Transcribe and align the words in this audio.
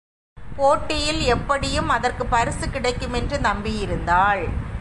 போட்டியில் 0.55 1.21
எப்படியும் 1.21 1.89
அதற்குப் 1.89 2.29
பரிசு 2.29 2.69
கிடைக்கும் 2.69 3.13
என்று 3.13 3.37
நம்பியிருந்தாள். 3.37 4.49